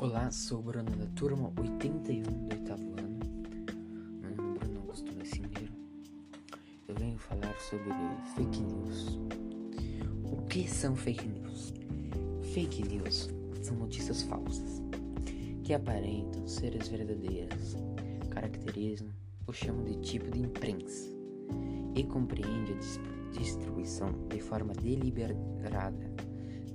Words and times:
Olá, 0.00 0.30
sou 0.30 0.60
o 0.60 0.62
Bruno 0.62 0.92
da 0.92 1.06
turma 1.16 1.52
81 1.58 2.22
do 2.22 2.54
oitavo 2.54 2.84
ano. 3.00 3.18
Meu 4.20 4.36
nome 4.36 4.54
é 4.54 4.58
Bruno 4.60 4.80
Augusto 4.82 5.12
Messingueiro. 5.16 5.72
Eu 6.86 6.94
venho 6.94 7.18
falar 7.18 7.52
sobre 7.58 7.92
fake 8.36 8.62
news. 8.62 9.18
O 10.22 10.36
que 10.46 10.70
são 10.70 10.94
fake 10.94 11.26
news? 11.26 11.74
Fake 12.54 12.86
news 12.86 13.28
são 13.60 13.76
notícias 13.76 14.22
falsas 14.22 14.80
que 15.64 15.74
aparentam 15.74 16.46
ser 16.46 16.80
as 16.80 16.86
verdadeiras, 16.86 17.76
caracterizam 18.30 19.08
ou 19.48 19.52
chamam 19.52 19.84
de 19.84 19.96
tipo 19.96 20.30
de 20.30 20.38
imprensa 20.38 21.08
e 21.96 22.04
compreende 22.04 22.72
a 22.72 23.36
distribuição 23.36 24.12
de 24.28 24.38
forma 24.38 24.72
deliberada 24.74 26.27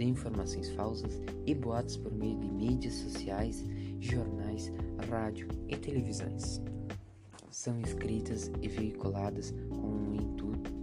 de 0.00 0.06
informações 0.06 0.70
falsas 0.70 1.20
e 1.44 1.54
boatos 1.54 1.98
por 1.98 2.10
meio 2.10 2.38
de 2.38 2.50
mídias 2.50 2.94
sociais, 2.94 3.62
jornais, 4.00 4.72
rádio 5.10 5.46
e 5.68 5.76
televisões. 5.76 6.62
São 7.50 7.78
escritas 7.82 8.50
e 8.62 8.68
veiculadas 8.68 9.54
com 9.68 10.08
o 10.10 10.14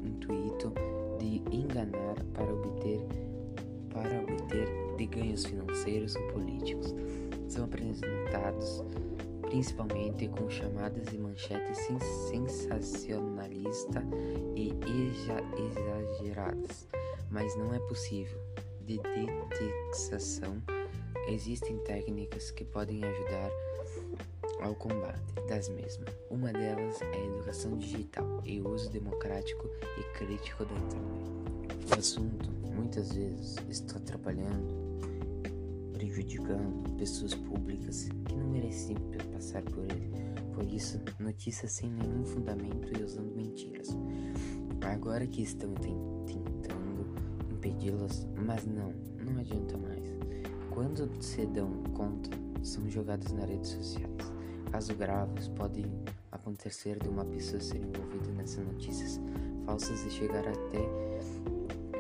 intuito 0.06 0.72
de 1.18 1.42
enganar 1.52 2.24
para 2.32 2.54
obter, 2.54 3.02
para 3.92 4.22
obter 4.22 4.68
de 4.96 5.08
ganhos 5.08 5.44
financeiros 5.46 6.16
ou 6.16 6.22
políticos. 6.34 6.94
São 7.48 7.66
apresentados 7.66 8.84
principalmente 9.42 10.28
com 10.28 10.48
chamadas 10.48 11.12
e 11.12 11.18
manchetes 11.18 11.80
sensacionalistas 12.30 14.04
e 14.56 14.72
exageradas, 15.58 16.88
mas 17.32 17.58
não 17.58 17.74
é 17.74 17.80
possível 17.80 18.38
de 18.88 19.00
detecção, 19.00 20.64
existem 21.28 21.78
técnicas 21.80 22.52
que 22.52 22.64
podem 22.64 23.04
ajudar 23.04 23.52
ao 24.62 24.74
combate 24.76 25.34
das 25.50 25.68
mesmas. 25.68 26.08
Uma 26.32 26.54
delas 26.54 27.02
é 27.02 27.14
a 27.14 27.26
educação 27.26 27.78
digital 27.78 28.42
e 28.46 28.62
o 28.62 28.70
uso 28.70 28.90
democrático 28.90 29.70
e 30.00 30.18
crítico 30.18 30.64
da 30.66 30.74
internet. 30.74 31.92
O 31.92 32.00
assunto 32.00 32.50
muitas 32.74 33.12
vezes 33.12 33.58
está 33.70 33.98
atrapalhando, 33.98 34.74
prejudicando 35.92 36.90
pessoas 36.98 37.34
públicas 37.34 38.08
que 38.26 38.36
não 38.36 38.48
merecem 38.48 38.96
passar 39.34 39.64
por 39.64 39.84
ele. 39.84 40.14
Por 40.54 40.66
isso, 40.66 41.00
notícias 41.20 41.74
sem 41.74 41.92
nenhum 41.92 42.26
fundamento 42.26 42.98
e 42.98 43.04
usando 43.04 43.36
mentiras. 43.36 43.90
Agora 44.82 45.28
que 45.28 45.44
estão 45.44 45.74
tentando 45.74 46.47
impedi-las, 47.68 48.26
mas 48.46 48.66
não, 48.66 48.94
não 49.20 49.40
adianta 49.40 49.78
mais. 49.78 50.04
Quando 50.70 51.10
se 51.22 51.46
dão 51.46 51.70
conta, 51.94 52.30
são 52.64 52.90
jogadas 52.90 53.34
nas 53.34 53.50
redes 53.50 53.72
sociais. 53.72 54.08
Casos 54.72 54.96
graves 54.96 55.50
podem 55.50 55.86
acontecer 56.32 56.98
de 57.00 57.10
uma 57.10 57.26
pessoa 57.26 57.62
ser 57.62 57.78
envolvida 57.78 58.32
nessas 58.32 58.66
notícias 58.66 59.20
falsas 59.66 60.06
e 60.06 60.10
chegar 60.10 60.48
até 60.48 60.80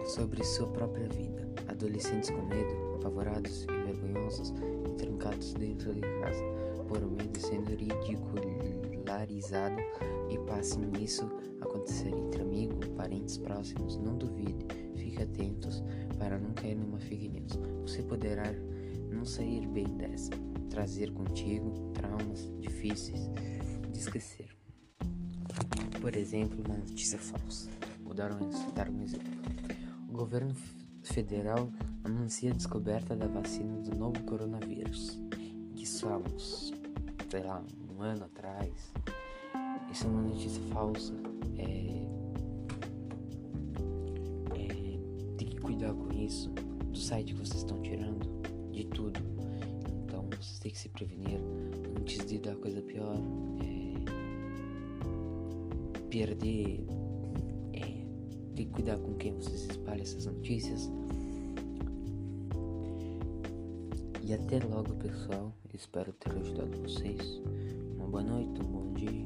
sobre 0.06 0.42
sua 0.44 0.68
própria 0.68 1.08
vida. 1.10 1.48
Adolescentes 1.68 2.30
com 2.30 2.44
medo, 2.44 2.95
apavorados 2.95 3.64
e 3.64 3.92
vergonhosos 3.92 4.54
e 4.88 4.92
trancados 4.94 5.54
dentro 5.54 5.94
de 5.94 6.02
casa, 6.02 6.44
por 6.88 7.02
medo 7.02 7.40
sendo 7.40 7.76
ridicularizado 7.76 9.82
e 10.30 10.38
passem 10.40 10.86
nisso 10.86 11.30
acontecer 11.62 12.10
entre 12.10 12.42
amigos, 12.42 12.88
parentes 12.95 13.38
próximos, 13.38 13.98
não 13.98 14.18
duvide 14.18 14.66
Fique 15.18 15.23
atentos 15.23 15.84
para 16.20 16.38
não 16.38 16.54
cair 16.54 16.76
numa 16.76 17.00
fake 17.00 17.28
news. 17.30 17.54
Você 17.82 18.04
poderá 18.04 18.44
não 19.12 19.26
sair 19.26 19.68
bem 19.68 19.86
dessa, 19.98 20.30
trazer 20.70 21.12
contigo 21.12 21.72
traumas 21.94 22.52
difíceis 22.60 23.22
de 23.92 23.98
esquecer. 23.98 24.56
Por 26.00 26.16
exemplo, 26.16 26.64
uma 26.64 26.77
notícia 26.77 27.17
falsa. 27.17 27.67
Vou 28.04 28.14
dar 28.14 28.32
um, 28.32 28.50
dar 28.76 28.89
um 28.89 29.02
exemplo. 29.02 29.32
O 30.08 30.11
governo 30.11 30.54
federal 31.02 31.67
anuncia 32.04 32.52
a 32.52 32.56
descoberta 32.56 33.16
da 33.16 33.26
vacina 33.26 33.76
do 33.82 33.98
novo 33.98 34.22
coronavírus, 34.23 35.20
que 35.76 35.86
somos, 35.88 36.72
sei 37.27 37.42
lá, 37.42 37.64
um 37.89 38.04
ano 38.04 38.26
atrás. 38.26 38.94
Isso 39.92 40.06
é 40.06 40.10
uma 40.10 40.22
notícia 40.22 40.61
falsa. 40.72 41.14
Cuidar 45.77 45.93
com 45.93 46.11
isso, 46.11 46.49
do 46.49 46.98
site 46.98 47.36
que 47.36 47.39
vocês 47.39 47.58
estão 47.58 47.80
tirando, 47.83 48.27
de 48.71 48.83
tudo. 48.86 49.20
Então 50.04 50.27
vocês 50.32 50.58
têm 50.60 50.71
que 50.71 50.80
se 50.80 50.89
prevenir 50.89 51.39
antes 51.99 52.26
de 52.26 52.39
dar 52.39 52.55
coisa 52.55 52.82
pior. 52.82 53.15
É, 53.61 53.93
perder. 56.10 56.83
É, 57.73 58.05
tem 58.55 58.65
que 58.65 58.73
cuidar 58.73 58.98
com 58.98 59.14
quem 59.15 59.33
vocês 59.36 59.65
espalham 59.70 60.02
essas 60.02 60.26
notícias. 60.26 60.89
E 64.23 64.33
até 64.33 64.59
logo, 64.59 64.95
pessoal. 64.95 65.54
Espero 65.73 66.11
ter 66.14 66.32
ajudado 66.32 66.76
vocês. 66.82 67.39
Uma 67.95 68.08
boa 68.08 68.23
noite, 68.23 68.59
um 68.61 68.71
bom 68.71 68.94
dia, 68.94 69.26